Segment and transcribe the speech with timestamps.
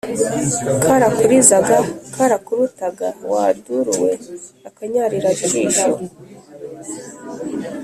[0.83, 1.77] Karakurizaga
[2.15, 5.89] karakurutaga wa duri we ?!-Akanyarirajisho.